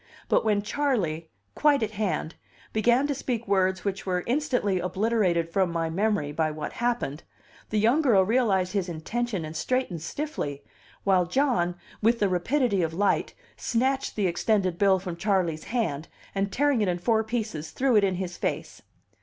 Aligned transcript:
But 0.27 0.43
when 0.43 0.63
Charley, 0.63 1.29
quite 1.53 1.83
at 1.83 1.91
hand, 1.91 2.33
began 2.73 3.05
to 3.05 3.13
speak 3.13 3.47
words 3.47 3.85
which 3.85 4.03
were 4.03 4.23
instantly 4.25 4.79
obliterated 4.79 5.49
from 5.53 5.71
my 5.71 5.91
memory 5.91 6.31
by 6.31 6.49
what 6.49 6.73
happened, 6.73 7.21
the 7.69 7.77
young 7.77 8.01
girl 8.01 8.23
realized 8.25 8.73
his 8.73 8.89
intention 8.89 9.45
and 9.45 9.55
straightened 9.55 10.01
stiffly, 10.01 10.63
while 11.03 11.27
John, 11.27 11.75
with 12.01 12.17
the 12.17 12.29
rapidity 12.29 12.81
of 12.81 12.95
light, 12.95 13.35
snatched 13.57 14.15
the 14.15 14.25
extended 14.25 14.79
bill 14.79 14.97
from 14.97 15.17
Charley's 15.17 15.65
hand, 15.65 16.07
and 16.33 16.51
tearing 16.51 16.81
it 16.81 16.87
in 16.87 16.97
four 16.97 17.23
pieces, 17.23 17.69
threw 17.69 17.95
it 17.95 18.03
in 18.03 18.15
his 18.15 18.37
face. 18.37 18.81